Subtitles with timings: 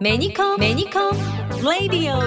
[0.00, 1.12] メニコンメニコン
[1.64, 2.20] レディオ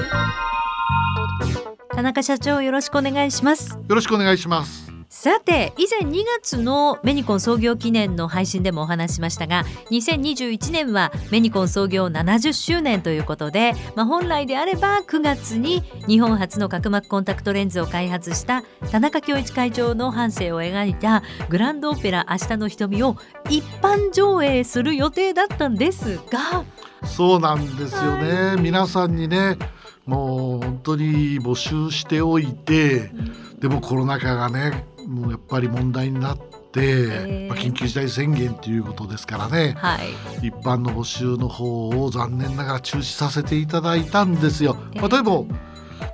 [1.95, 3.77] 田中社長よろしくお願いします。
[3.87, 23.17] よろしくお願いしますさて以前2月のメニコン創業記念の配信でもお話ししましたが2021年はメニコン創業70周年ということで、まあ、本来であれば9月に日本初の角膜コンタクトレンズを開発した田中恭一会長の半生を描いたグランドオペラ「明日の瞳」を
[23.49, 26.63] 一般上映する予定だったんですが。
[27.03, 28.55] そうなんですよね。
[28.61, 29.57] 皆さんにね
[30.05, 33.11] もう本当に募集しておいて
[33.59, 36.51] でもコロナ禍がねもうやっぱり問題になって。
[36.73, 39.97] えー、まあ、緊急事態宣言ということですからね、は
[40.41, 44.77] い、一般の募集の方を残念ながら中止させていただいたんですよ。
[44.95, 45.47] まあ、でも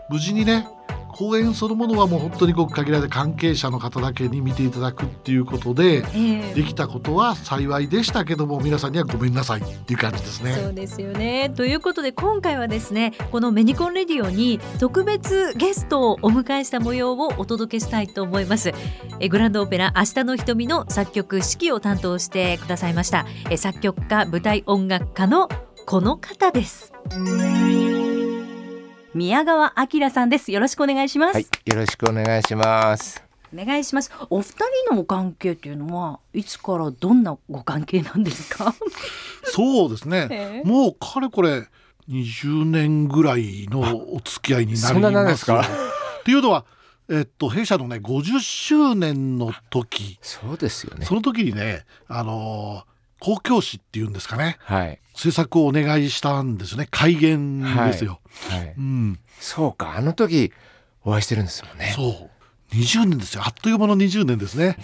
[0.10, 0.68] 無事にね
[1.14, 10.54] 公演そのものはもう本当にごく限られた関係者の方だけに見ていただくっていうことで、えー、できたことは幸いでしたけども皆さんにはごめんなさいっていう感じですね。
[10.54, 18.74] そうですよねということで今回はですねこのメニコンレディオに特別ゲストをお迎えした模様をお届けしたいと思います。
[19.20, 25.50] えグランドオペラ明日の瞳の作曲指揮を担当してくださいましたえ作曲家舞台音楽家の
[25.86, 26.92] この方です。
[29.14, 30.52] 宮川明さんです。
[30.52, 33.24] よろしくお願いします、はい、よろしくお願いします。
[33.54, 34.12] お願いします。
[34.30, 34.56] お二
[34.86, 38.76] 人の関係っていうのはいつからどんなご関係なんですか？
[39.46, 41.68] そうですね、えー、もうかれこれ
[42.10, 45.62] 20年ぐらいのお付き合いになりますか？
[45.62, 46.66] っていうのは
[47.10, 50.20] えっと、弊社のね50周年の時。
[50.22, 51.06] そうですよね。
[51.06, 52.84] その時にねあの
[53.20, 56.88] 公共誌っていうんですかね、はい、制作をお願いしたんですね。
[56.92, 59.96] 改元ですよ、はい、はい、うん、そうか。
[59.98, 60.54] あの時
[61.04, 61.92] お会いしてるんですもんね。
[61.96, 62.30] そう。
[62.76, 63.42] 20年ですよ。
[63.44, 64.78] あっという間の20年ですね。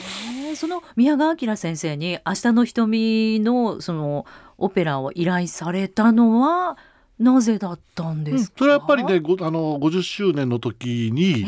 [0.55, 4.25] その宮川明先生に「明日の瞳の」その
[4.57, 6.77] オペラを依頼されたのは
[7.19, 9.17] なぜだったんです、うん、それはやっぱりねあ
[9.51, 11.45] の50周年の時に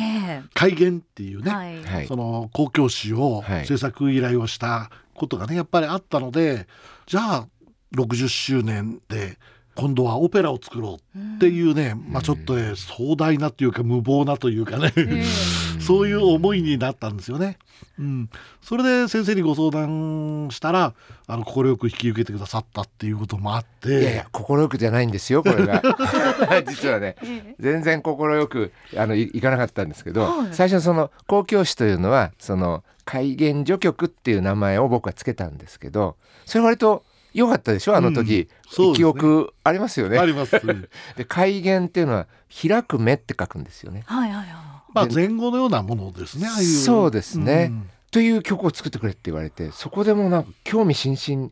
[0.53, 6.67] 改元っていうね、はい、その公共誌を制作依頼をしたことがねやっぱりあったので
[7.05, 7.47] じゃあ
[7.93, 9.37] 60周年で
[9.75, 14.93] 今度はオペラを作ろうっていうね、うん、まあちょっと、ね、壮大なというか無謀なというかね、
[15.85, 17.57] そういう思いになったんですよね。
[17.99, 18.29] うん、
[18.61, 20.93] それで先生にご相談したら
[21.27, 23.89] あの快く引き受けてくださったっていうこともあって。
[23.89, 25.81] いやいや快くじゃないんですよこれが。
[26.67, 27.17] 実はね。
[27.59, 36.15] 全然快くあのいいかなかったんですけど、はい、最初その公共誌というのはその改元序曲っていう名前を僕はつけたんですけど
[36.45, 37.03] それ割と
[37.35, 37.95] 良かったでしょ？
[37.95, 38.47] あの時、
[38.79, 40.17] うんね、記憶ありますよね。
[40.17, 40.51] あります。
[41.17, 44.03] で改元っていうのは開く目って書くんですよね。
[44.07, 44.47] はいはいはい。
[44.93, 46.47] まあ前後のようなものですね。
[46.47, 51.51] そうですね、うん、という曲を作ってくれって言われてそこでもなんか興味津々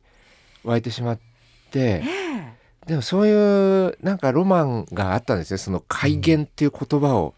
[0.63, 1.19] 湧いてしまっ
[1.71, 7.35] て、えー、でもそういうなんかロマンがあったんですよその改元っていう言葉を、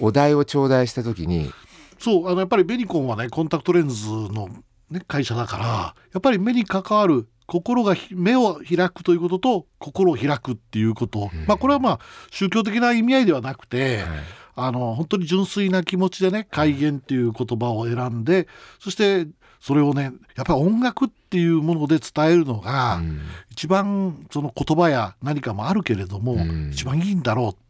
[0.00, 1.50] お題を頂戴した時に。
[1.98, 4.48] そうあのやっぱりベニコンはねコンタクトレンズの、
[4.90, 11.98] ね、会社だからやっぱり目に関わる心が目を開くということと心を開くっていうこと、まあこれはまあ
[12.30, 14.06] 宗教的な意味合いではなくて、はい、
[14.54, 18.48] あの本当に純粋な気持ちでね戒厳っていう言葉を選んで
[18.80, 19.26] そして
[19.60, 23.20] それをねやっぱり音楽っていうもので伝えるのが、うん、
[23.50, 27.67] 一番その言葉や何かもあるけれども、うん、一番いいんだろう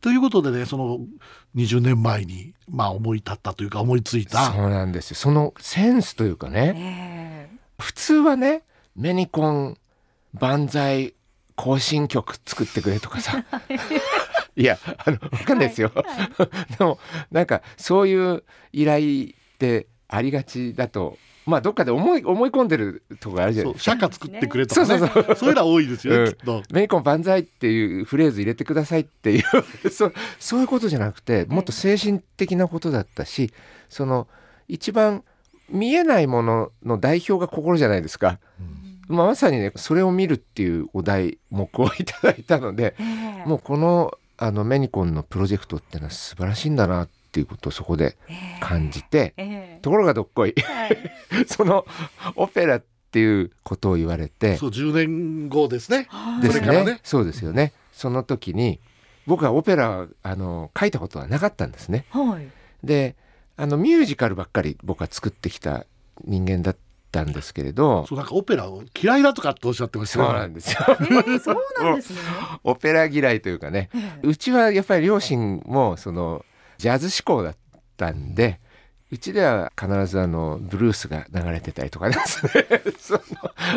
[0.00, 1.00] ということでねその
[1.56, 4.52] 20年前にまあ思い立ったというか思いついた。
[4.52, 5.16] そうなんですよ。
[5.16, 8.62] そのセンスというかね、普通はね
[8.96, 9.76] メニコン
[10.32, 11.14] 万歳
[11.56, 13.44] 行進曲作ってくれとかさ。
[14.56, 16.98] いやあの分かんないですよ、はいはい、 でも
[17.30, 18.42] なんかそういう
[18.72, 21.16] 依頼ってありがちだと
[21.48, 23.92] まあどっかで思い思い込んでるとこあるじゃないですか。
[23.92, 25.36] 社歌作ってくれとか、ね、そうそうそう。
[25.36, 26.62] そういうのは多いですよ、ね、うん、きっと。
[26.70, 29.44] メイコン万歳っていうフレーズ入れてくださいっていう。
[29.90, 33.50] そそういうことじゃなくてもっと精神的なことだったし
[33.88, 34.28] その
[34.68, 35.24] 一番
[35.70, 38.38] 見えないものの代表が心じゃないですか。
[39.08, 39.16] うん。
[39.16, 48.16] まあ、まさにねそれを見るっていうお題目をいただいたので、えー、もうこのあのメニコンのプロジェクトっていうのは素晴らしいんだなっていうことをそこで
[48.60, 49.78] 感じて、えーえ。
[49.80, 50.98] ー、ところがどっこい、はい、
[51.46, 51.86] その
[52.36, 56.08] オペラっていうことを言われてそう10年後ですね。
[56.42, 56.84] ですね。
[56.84, 57.72] ねそうですよね。
[57.92, 58.80] その時に
[59.26, 62.06] 僕はオペラあの書いたことはなかったんですね。
[62.10, 62.48] はい、
[62.84, 63.16] で
[63.56, 65.84] あのミュージカルばっかり僕は作ってきた
[66.24, 66.76] 人間だっ
[67.10, 72.20] たんですけれどそうなんかオペラを嫌いだとかっておっしゃってましたそうなんですよ、えー、そうなんですね。
[72.64, 73.90] オペラ嫌いというかね、
[74.22, 76.44] うちはやっぱり両親もその
[76.78, 77.56] ジャズ志向だっ
[77.96, 78.60] たんで
[79.10, 82.52] うちでは必ずあのブルースが流れてたりとかですね。
[83.00, 83.20] その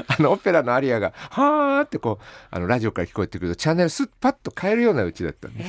[0.08, 5.64] あのオペラのアリアが「はーってこうあのラジオから聞こえてくるとチャンネルスッパッと変えるようなうちだったんで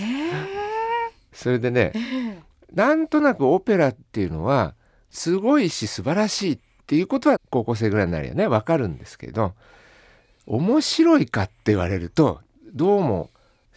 [1.32, 1.44] す。
[1.44, 2.42] それでね
[2.74, 4.74] なんとなくオペラっていうのは
[5.10, 8.48] すごいし素晴らしいっていうことは高校生ぐらいになりゃね。
[8.48, 9.54] 分かるんですけど
[10.46, 12.40] 面白いかって言われると
[12.74, 13.30] どうも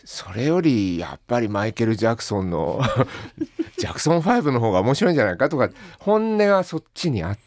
[0.06, 2.80] それよりやっぱりマイケル・ジャクソンの
[3.78, 5.70] ジャクソン5の方が面白いんじゃないかとか
[6.00, 7.40] 本音はそっちにあっ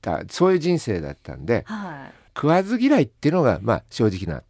[0.00, 2.12] たそういう人生だったんではい。
[2.34, 4.42] 食わず嫌いっていうのがまあ正直な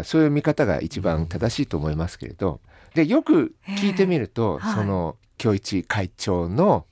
[0.00, 2.60] あそういう見方が一番正しいと思いますけれど
[2.94, 4.74] でよく聞いてみると、はい。
[4.74, 6.86] その京一会長の、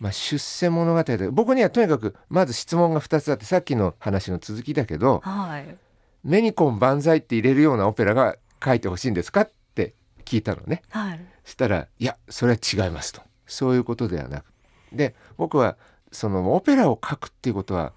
[0.00, 5.76] まあ、出世物語で僕にはとにかくまず質問が2つあってさっきの話の続きだけどはい
[6.24, 9.94] 「メニコン万歳」って入れるようなオペラが書いてほしいんですかって
[10.24, 10.82] 聞いたのね。
[10.90, 14.44] はいしたら「いやそれは違います」とそういうことではなく
[14.92, 15.76] で僕は
[16.10, 17.92] そのオペラを書くっていうことは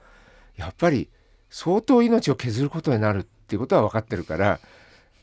[0.56, 1.10] やっぱり
[1.50, 4.60] 相当命を削ることになるっていうことは分かってるから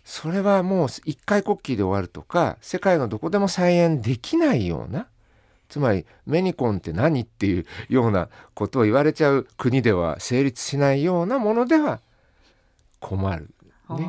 [0.04, 5.06] それはもう一回国旗で終わるとか世界のどこでも再演できないような
[5.68, 12.00] つまりメニコンって何っていうようなことを言われちゃう国では成立しないようなものでは
[13.00, 13.50] 困る。
[13.90, 14.08] ね、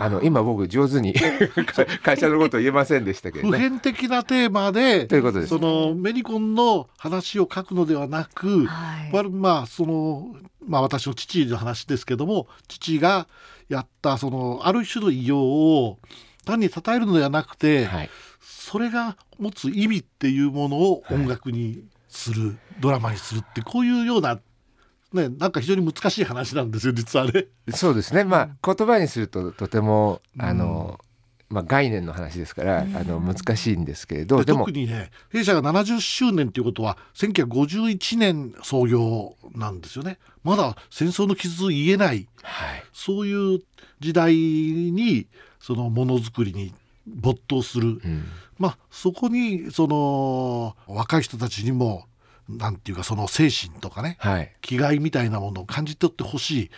[0.00, 1.14] ああの今僕上手に
[2.02, 3.50] 会社のことを言えませんでしたけどね。
[3.50, 5.48] 普遍的なテーマでということです。
[5.48, 9.12] そのメニコンの話を書くのではなく、はい。
[9.12, 10.36] わまあその
[10.66, 13.26] まあ私の父の話ですけども父が
[13.68, 15.98] やったそのある種の異様を
[16.44, 18.10] 単に称えるのではなくて、はい。
[18.40, 24.38] それが持つ意味っていうものを音楽にする、ドラマにするってこういうような
[25.12, 27.46] ねなんか非常に難しい話なんですよ実はね。
[27.74, 28.24] そうですね。
[28.24, 31.00] まあ言葉にするととてもあの、
[31.48, 40.18] まあ、概念の話ですから、あの難しいんですけれどででも特にね弊社が70周年ということは1951年創業なんですよね。
[40.44, 42.82] まだ戦争の傷言えないはい。
[42.92, 43.60] そういう
[44.00, 45.26] 時代に
[45.60, 46.74] そのものづくりに
[47.06, 48.24] 没頭する、うん。
[48.58, 52.04] まあそこにその若い人たちにも
[52.48, 54.52] なんていうかその精神とかねはい。
[54.62, 56.70] 気概みたいなものを感じ取ってほしい、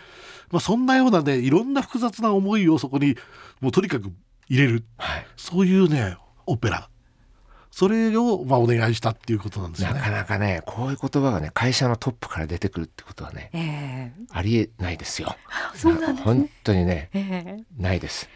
[0.51, 3.17] まあ、そんなようなねいろんな複雑な思いをそこに
[3.61, 4.13] もうとにかく
[4.49, 4.85] 入れる。
[4.99, 5.27] はい。
[5.37, 6.91] そういうねオペラ。
[7.71, 9.95] それをまあお願いしたっていうことなんですよね。
[9.95, 14.13] なかなかねこういう言葉がね会社のトップから出てくるってことはねええ。
[14.31, 15.37] ありえないですよ。
[15.75, 16.23] そうなんですね。
[16.23, 17.65] 本当にねええ。
[17.79, 18.29] ないです。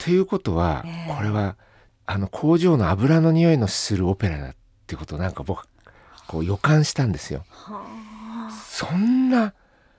[0.00, 1.14] ということはええ。
[1.14, 1.56] これは
[2.04, 4.56] あの工場の油の匂いのするオペラだっ
[4.86, 5.68] てことをなんか僕
[6.28, 7.44] こう予感したんですよ。
[8.62, 9.54] そんな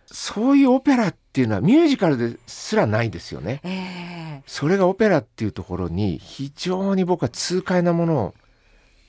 [0.06, 3.60] そういうオペラっていうのはミュージカルですらないですよね。
[3.64, 3.70] え
[4.08, 8.34] えそれがオペラっていうところに非常に僕は痛快なものを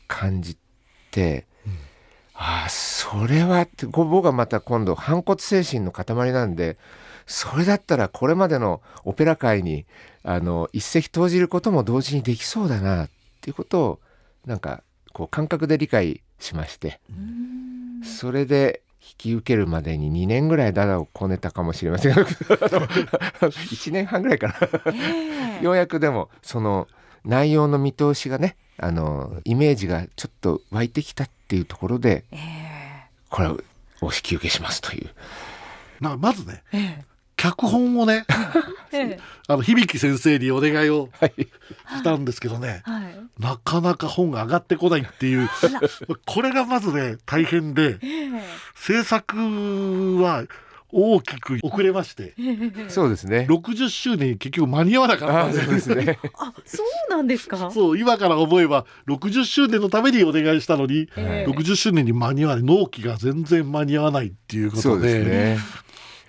[0.08, 0.58] 感じ
[1.10, 1.46] て、
[2.34, 6.78] ああそれはって僕はまた今度反骨精神の塊なんで
[7.26, 9.86] それだったらこれまでのオペラ界に
[10.22, 14.00] あの一石投じることも同時にできそうだなっていうことを
[14.46, 14.82] なんか
[15.12, 17.00] こう感覚で理解しまして。
[17.10, 18.04] うん。
[18.04, 22.14] それで引き受けるまでに2年ぐらいダダをこねたかもしれません。
[22.14, 24.54] けど1年半ぐらいかな。
[24.92, 25.64] ええ。
[25.64, 26.88] ようやくでもその
[27.24, 33.10] 内容の見通しがねあのイメージがちょっと湧いてきたっていうところでええ。
[33.28, 33.60] これを
[34.00, 35.10] お引き受けしますという。
[36.00, 37.04] まずねえ
[37.40, 38.24] 脚本をね
[38.92, 39.00] ええ。
[39.12, 41.32] えあの響先生にお願いをはい。
[41.96, 43.18] したんですけどね、はい。
[43.38, 45.48] なかなか本が上がってこないっていう。
[46.26, 48.42] これがまずね大変でええ。
[48.74, 50.44] 制作は
[50.92, 52.34] 大きく遅れまして
[52.88, 53.46] そうですね。
[53.48, 56.18] 60周年に結局間に合わなかったあんそうですね。
[56.38, 57.70] あそうなんですか？
[57.72, 61.50] そう今から思えば60周年のためにお願いしたのに、ええ。
[61.50, 62.64] 60周年に間に合わない。
[62.64, 65.58] 納期が全然間に合わないっていうこそうとでですね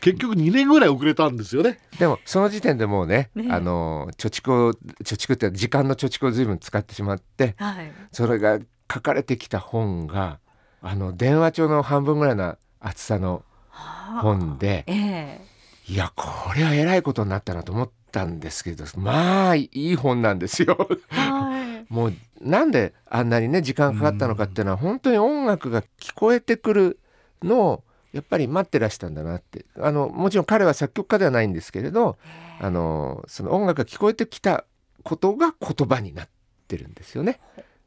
[0.01, 1.79] 結局2年ぐらい遅れたんですよね。
[1.99, 3.47] でもその時点でもうねね。
[3.49, 7.91] あの貯蓄を貯蓄って時間の貯蓄を随分使ってしまってはい。
[8.11, 8.59] それが
[8.91, 10.39] 書かれてきた本が
[10.81, 14.21] あの電話帳の半分ぐらいの厚さのはあ。
[14.21, 15.41] 本でええ。
[15.87, 20.77] いやこれはえらいことになったなと思ったんですけどまあいい本なんですよ。
[21.09, 21.85] はい。
[21.93, 26.99] もうなんであんなにね時間かかったのかっていうのは本当に音楽が聞こえてくる
[27.43, 29.65] のをやっぱり待ってらしたんだなって。
[29.79, 32.17] あのもちろん彼は作曲家ではないんですけれど
[32.59, 34.65] あのその音楽が聞こえてきた
[35.03, 36.29] ことが言葉になっ
[36.67, 37.39] てるんですよね。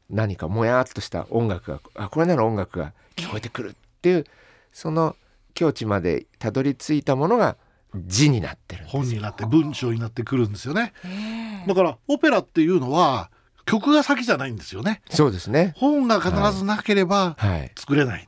[0.09, 4.25] 何かもやっとした音楽があこれなら音楽が聞こえてくるっていう
[4.71, 5.15] その
[5.53, 7.57] 境地までたどり着いたものが
[7.95, 10.93] 字になってる本になって文章になってくるんですよね。
[11.05, 13.31] ええだからオペラっていうのは
[13.65, 15.01] 曲が先じゃないんですよね。
[15.09, 15.73] そうですね。
[15.77, 17.71] 本が必ずなければはい。
[17.75, 18.27] 作れない、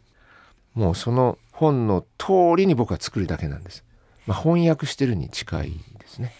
[0.73, 3.83] もうその本の通りに僕は作るだけなんです、
[4.27, 6.33] まあ、翻訳してるに近いですね。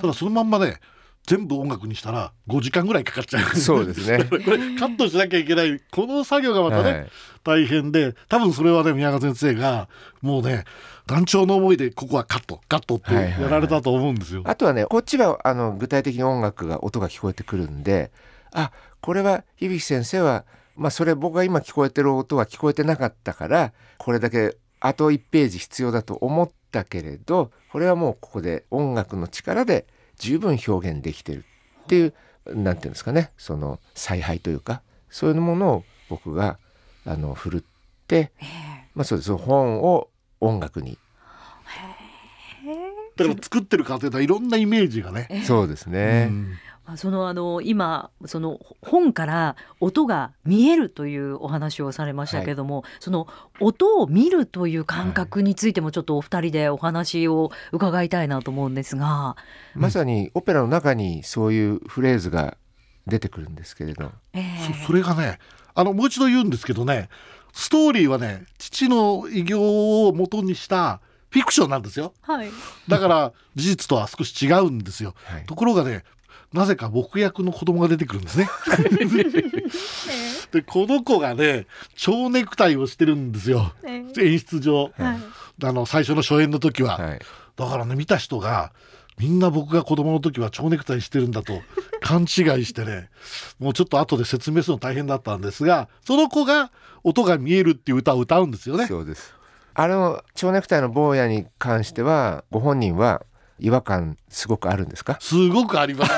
[0.00, 0.80] ただそのまんまね
[1.26, 4.24] 全部音楽にしたら5時間ぐらいかかっちゃうそうですね。
[4.30, 4.40] これ
[4.76, 5.78] カットしなきゃいけない。
[5.90, 7.06] この作業がまたね、はい。
[7.44, 9.88] 大変で多分それはね宮川先生が
[10.22, 10.64] もうね
[11.06, 13.42] 団長の思いでここはカットカットってはいはいはい。
[13.42, 14.42] やられたと思うんですよ。
[14.44, 18.10] あとはねこっちはあの具体的に音楽が音が聞こえてくるんで
[18.52, 18.70] あ
[19.02, 20.44] これは響先生は
[20.76, 29.86] まあそれ僕が今聞こえてる音は聞こえてなかったからこれだけあと1ページ必要だと思ったけれどこれはもうここで音楽の力で
[30.18, 31.44] 十分表現できてる
[31.84, 32.14] っていう
[32.46, 36.58] なんていうんですかねその采配というかそういうものを僕が
[37.06, 37.62] あの振るっ
[38.06, 38.32] て、
[38.94, 39.34] まあ、そうです。
[39.36, 40.98] 本を音楽に。
[43.16, 45.42] だから作ってる過程ではいろんなイメージがね。
[45.46, 46.26] そうですね。
[46.30, 46.50] うん。
[46.50, 53.26] まあそのあの今その本から音が見えるというお話をされましたけども、その
[53.60, 59.36] 音を見るという感覚についてもちょっとお二人でお話を伺いたいなと思うんですが、
[59.74, 62.56] まさにオペラの中にそういうフレーズが
[63.06, 64.72] 出てくるんですけれど、ええ。
[64.80, 65.38] そそれがね
[65.74, 67.08] あのもう一度言うんですけどね
[67.52, 71.00] ストーリーはね父の偉業を元にした
[71.30, 72.14] フィクションなんですよ。
[72.22, 72.48] はい、
[72.88, 75.14] だから事実とは少し違うんですよ。
[75.24, 75.44] はい。
[75.44, 76.04] ところがね
[76.52, 78.48] なぜか僕役の子供が出てくるんですね。
[80.52, 84.92] でこの子がね蝶ネクタイをしてるんですよええ演出上。
[84.96, 85.20] はい
[85.64, 87.20] あの最初の初演の時は、はい、
[87.56, 88.72] だからね見た人が
[89.18, 91.62] みんな僕が子供の時は蝶ネクタイしてるんだと
[92.02, 92.28] 勘違い
[92.66, 93.08] してね
[93.58, 96.70] もうちょっと後で説明するの大変だったんですがその子が
[97.02, 98.86] 音が見えるっていう歌を歌うんですよね。
[98.86, 99.34] そうです。
[99.74, 103.24] あの蝶ネクタイの坊やに関してはご本人は
[103.58, 105.18] 違和感すごくあるんですか？
[105.20, 106.12] すごくあります。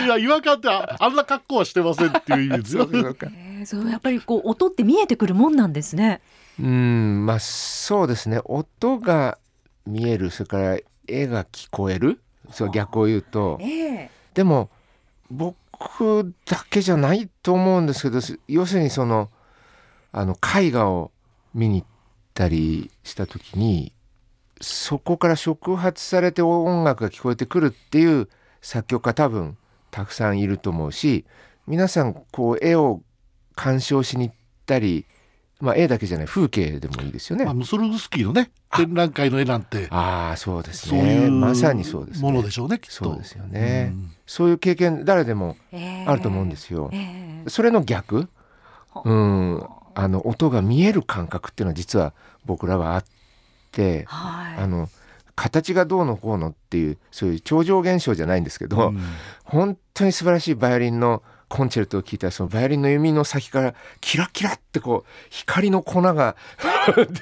[0.00, 2.88] 違う違和感ってああんな格好はしてませんっていう意味ですよ。
[2.90, 3.26] そうか。
[3.32, 6.20] ええそうやっぱりこう音って見えてくるもんなんですね。
[6.60, 8.40] うん、まあそうですね。
[8.44, 9.38] 音が
[9.86, 12.20] 見える、それから絵が聞こえる。
[12.50, 14.70] そう逆を言うと、ええでも
[15.30, 19.30] 僕だけじゃないと思うんですけど、す要するにその
[20.12, 21.10] あの絵画を
[21.54, 21.88] 見に行っ
[22.34, 23.92] たりした時に
[24.60, 28.28] そこから触発されて音楽が聞こえてくるっていう
[28.60, 29.56] 作曲家多分
[29.90, 31.24] たくさんいると思うし
[31.66, 33.02] 皆さんこう絵を
[33.54, 34.34] 鑑賞しに行っ
[34.66, 35.04] たり、
[35.60, 37.44] まあ、絵だけじゃない風景でもいいですよね。
[37.44, 42.22] まあ、ムソルグスキーのね展覧会の絵なんてああそうですそういねうまさにそうですね。
[42.22, 43.04] ものでしょうねきっと。
[43.04, 44.10] そうですよね、うん。
[44.26, 46.90] そういう経験誰でもええあると思うんですよ。
[46.92, 48.28] ええそれの逆、
[49.04, 49.10] う。
[49.12, 53.17] ん、あの音が見える感覚っていうのは実は僕らはあって、
[54.06, 54.88] はいあの
[55.34, 59.00] 形がどうのこうのっていうそういう超常現象じゃないんですけど、うん
[59.44, 66.36] 本当に素晴らしいバイオリンのコンチェルトを聴いたらそのバイオリンの弓の先からキラキラってこう光の粉が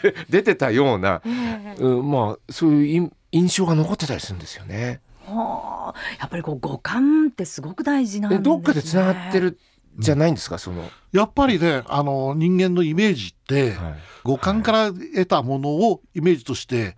[0.02, 5.00] で 出てたような、ええうん、まあそういう印印象が残ってたりするんですよね。
[5.24, 8.42] はあやっぱりこう五感ってすごく大事なんですね。
[8.42, 9.58] でどっかでつながってる
[9.98, 13.94] じゃないんですか、その、やっぱりねあの人間のイメージって、はい。
[14.24, 16.96] 五感から得たものをイメージとして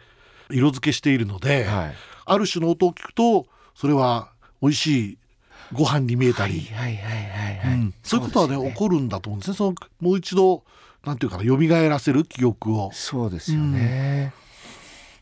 [0.51, 1.95] 色付けしているので、はい。
[2.25, 5.19] ある種の音を聞くとそれは美味しい
[5.73, 7.95] ご飯に見えたり、はいはいはいはい、うん。
[8.03, 9.57] そういうことはねですよ起こるんだと思うんですね。
[9.57, 10.65] そのもう一度
[11.05, 12.91] なんていうかな蘇らせる記憶を。
[12.93, 14.33] そうですよね。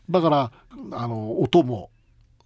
[0.09, 0.51] だから
[0.91, 1.89] あの音も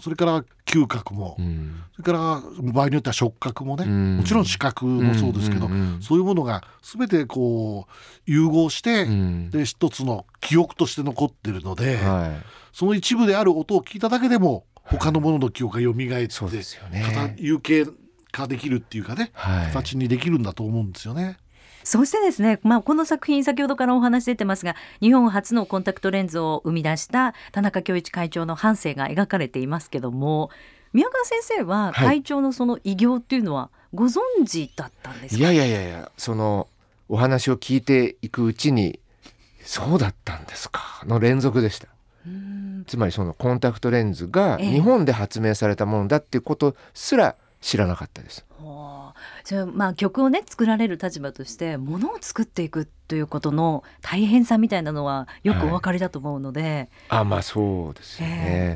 [0.02, 1.84] それから嗅覚も、うん。
[1.96, 4.18] それから場合によっては触覚もね、うん。
[4.18, 7.92] もちろん視覚もそうですけど、うんそういうものが全てこう
[8.26, 9.50] 融合して、うん。
[9.52, 17.36] で一つの記憶として残ってるので、はい、その一部である音を聞いただけでも他のものの記憶が蘇って、そうですよ形ね。
[17.38, 17.86] 有形
[18.32, 21.38] 化できるっていうかね、はい、形にできるんだと思うんですよね。
[21.84, 30.50] そしてですね、まあ、この作品先ほどからお話出てますが日本初のコンタクトレンズを生み出した田中恭一会長の半生が描かれていますけども
[30.94, 32.08] 宮川先生ははい。
[32.08, 36.68] 会長のその偉業っていうのはご存知だったんですか、いやいやいやいやその
[37.10, 39.00] お話を聞いていくうちに
[39.64, 41.04] そうだったんですか？
[41.06, 41.88] の連続でした。
[42.26, 42.84] うん。
[42.88, 48.46] つまりそのコンタクトレンズがええ日本で発明されたものだっていうことすら知らなかったです。
[48.60, 48.66] は
[48.98, 49.01] あ
[49.44, 58.28] それまあ曲をね作られる立場としてものを作っていくということの大変さみたいなのはよくお分かりだと思うので、あまあそうですね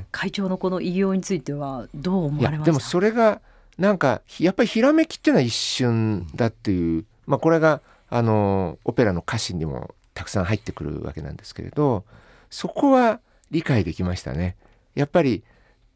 [0.04, 0.06] え。
[0.12, 2.72] 会長のこの偉業についてはどう思いわれました？
[2.72, 3.42] やでもそれが
[3.78, 12.06] なんかやっぱりひらめきっていうのは一瞬だっていう、まあ、これがあのオペラの歌詞にもたくさん入ってくるわけなんですけれど
[12.50, 13.20] そこは
[13.52, 14.56] 理解できましたね。
[14.96, 15.44] やっぱり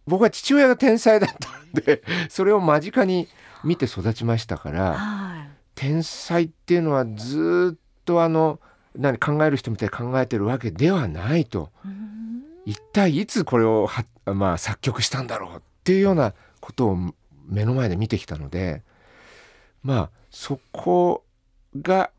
[0.08, 3.28] 僕は父親が天才だったでそれを間近に
[3.64, 5.50] 見て育ちましたからはい。
[5.76, 8.60] 天才っていうのはずっとあの
[8.96, 11.70] 何考える人みたいに考えてるわけではないと。
[11.86, 12.44] うん。
[12.66, 16.98] 一体いつこれをは、まあ、作曲したんだろうっていうようなことを
[17.48, 18.84] 目の前で見てきたので
[19.84, 21.24] まあそこ
[21.80, 22.12] が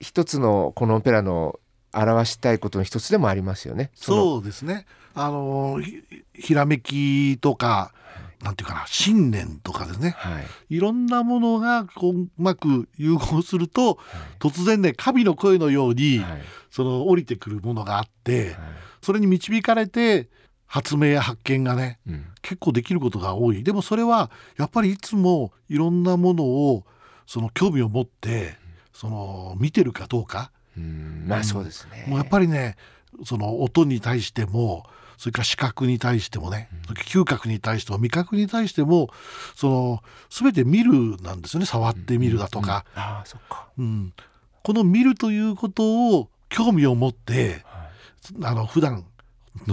[0.00, 1.58] 一つのこのオペラの
[1.92, 3.90] 表したいことの一つでもありますよね。
[3.94, 4.86] のそうですね。
[5.14, 6.02] あのひ
[6.34, 7.92] ひらめきとか
[8.42, 10.14] なんていうかな信念とかですね。
[10.16, 10.76] はい。
[10.76, 13.98] いろんなものがこううまく融合すると
[14.38, 16.42] 突然ね神の声のようにはい。
[16.70, 18.56] その降りてくるものがあってはい。
[19.02, 20.28] それに導かれて
[20.66, 22.26] 発明や発見がねうん。
[22.42, 23.64] 結構できることが多い。
[23.64, 26.84] でもそれはやっぱりいつもいろんなものを
[27.26, 28.56] その興味を持って
[28.92, 30.52] その見てるかどうか。
[30.76, 31.24] うん。
[31.26, 32.04] まあそうですね。
[32.06, 32.76] もうやっぱりね
[33.24, 34.84] その音に対しても
[35.18, 39.10] それから視覚に対してもね、それから嗅覚に対しても味覚に対しても
[39.56, 41.66] その全て見るなんですよね。
[41.66, 42.84] 触ってみるだとか。
[43.78, 44.12] うん
[44.62, 47.88] この見るということを興味を持っては
[48.40, 48.44] い。
[48.44, 49.04] あの普段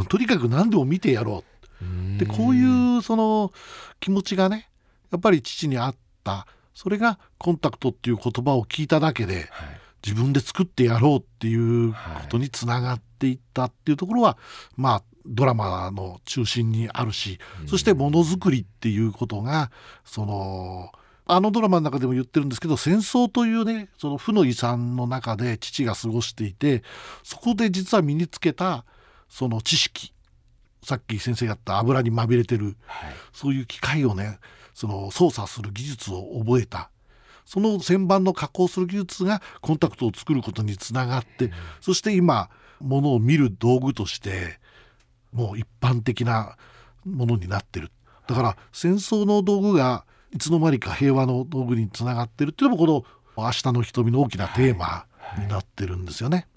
[0.09, 1.43] とにかく何でも見てやろ
[1.81, 1.85] う。
[1.85, 2.17] うん。
[2.17, 3.51] でこういうその
[3.99, 4.69] 気持ちがね
[5.11, 9.45] やっぱり父にあったそれがコンタクトっていう言葉を聞いただけではい。
[10.05, 11.97] 自分で作ってやろうっていうこ
[12.29, 14.38] とにつながっていったっていうところは、
[14.75, 19.72] まあドラマの中心にあるし、そしてものづくりっていうことが
[20.03, 20.91] その
[21.25, 26.84] あのドラマの中でも言ってるんですけど戦争というねその負の遺産の中で父が過ごしていて
[27.24, 28.86] そこで実は身につけた
[29.27, 30.13] その知識
[30.84, 33.13] さっき先生がやった油にまみれてるはい。
[33.34, 34.38] そういう機械をね
[34.75, 36.91] その操作する技術を覚えた。
[37.45, 44.60] その旋盤の加工する技術がコンタクトを作ることにつながって、そして今ものを見る道具として
[45.32, 46.58] もう一般的な
[47.05, 47.91] ものになってる
[48.27, 53.05] だから戦争の道具がいつの間にか平和の道具につながってるっていうのもこの
[53.41, 55.05] 「明日の瞳」の大きなテーマ
[55.39, 56.48] になってるんですよね。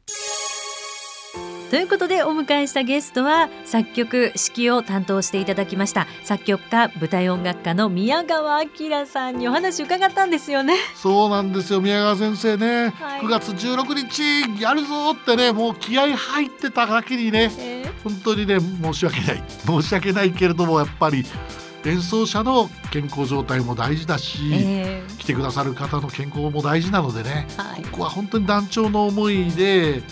[1.70, 10.76] ということでお迎えしたゲストは作曲指揮を担当していただきました作曲家舞台音楽家の宮川明さんにお話伺ったんですよね。
[10.94, 13.20] そうなんですよ宮川先生ね、はい。
[13.20, 19.42] 9月16日やるぞってねもう気合入ってただけにねえー本当にね申し訳ない。
[19.66, 21.22] 申し訳ないけれどもやっぱり
[21.84, 27.82] 演奏者の健康状態も大事だし、え来てくださる方の健康も大事なのでねーはい。
[27.82, 30.02] ここは本当に団長の思いで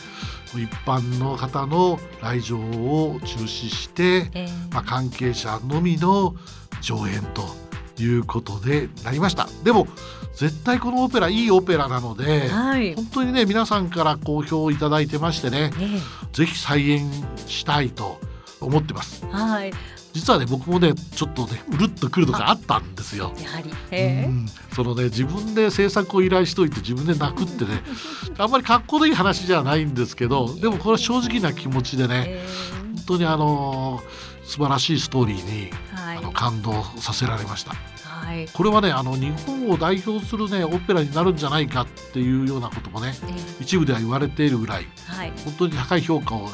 [0.59, 6.35] 一般の方の来場を中止して、えーまあ、関係者のみの
[6.81, 9.49] 上演ということでなりました。
[9.65, 9.87] でも
[10.35, 15.99] 絶対このオペラいいオペラなのではい、本当にね皆さんから好評いただいてましてねえ
[16.33, 17.11] ぜひ再演
[17.47, 18.19] したいと
[18.61, 19.25] 思ってます。
[19.25, 19.73] ーはい、
[20.17, 23.35] 実はね僕もねちょっとねうるっとくるとかあったんですよ。
[23.39, 24.25] やはり、え。
[24.27, 24.47] ーうん。
[24.75, 27.83] そのね自分で制作を依頼しといて自分で泣くってね
[28.39, 32.49] あんまりかっこのいい話じゃないんですけどでもこれは正直な気持ちでねえ。
[32.97, 34.03] 本当にあの
[34.47, 36.17] 素晴らしいストーリーにーはい。
[36.17, 37.75] あの感動させられました。
[38.07, 46.51] はい、これはねあの日本を代表するねオペラになるんじゃないかっていうようなこともねえー一部では言われているぐらいはい、本当に高い評価を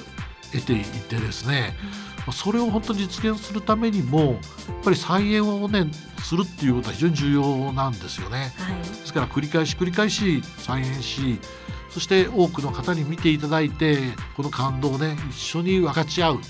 [0.52, 1.74] 得ていてですね
[2.30, 4.34] それを本当に実現するためにもやっ
[4.84, 5.90] ぱり再演をね
[6.22, 8.52] するっていうことは非常に重要なんですよね。
[8.58, 11.40] はい、ですから繰り返し繰り返し再演し
[11.90, 13.98] そして多くの方に見ていただいて
[14.36, 16.44] この感動をね一緒に分かち合う、はい、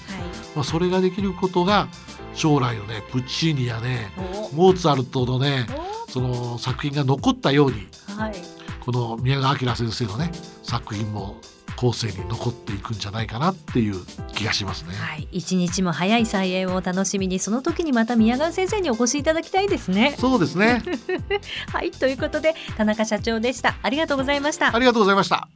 [0.55, 1.89] まあ、それができることが
[2.35, 4.13] 将来のねプッチーニやね
[4.53, 4.55] お。
[4.55, 5.67] モーツァルトのね
[6.07, 6.11] お。
[6.11, 8.35] その作品が残ったようにはい、
[8.81, 10.31] この宮川明先生のね
[10.63, 11.37] 作品も
[11.83, 13.97] 後世に残っていくんじゃないかなっていう
[14.37, 14.95] 気がしますね。
[14.95, 20.15] はい、一日も早い再演を楽しみにその時にまた宮川先生にお越しいただきたいですね。
[20.17, 20.81] そうですね。
[21.73, 23.77] はい、ということで田中社長でした。
[23.83, 24.79] ありがとうございましたあ。
[24.79, 25.49] りがとうございました。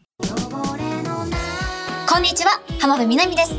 [2.09, 3.55] こんにちは浜辺美波です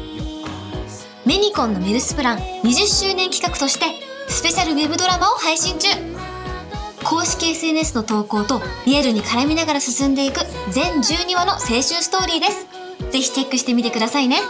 [1.25, 3.85] メニコンのメルスプラン20周年企画として
[4.27, 6.16] スペシャルウェブドラマを配信中
[7.09, 10.41] 公式 SNS の投稿とリアルに絡みながら進んでいく
[10.71, 12.67] 全12話の青春ストーリーです。
[13.11, 14.41] ぜひチェックしてみてくださいね。